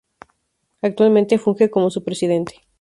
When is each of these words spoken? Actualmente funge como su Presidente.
Actualmente 0.81 1.37
funge 1.37 1.69
como 1.69 1.91
su 1.91 2.03
Presidente. 2.03 2.61